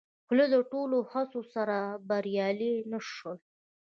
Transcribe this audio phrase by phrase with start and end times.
[0.25, 3.37] خو له ټولو هڅو سره سره بریالي نه شول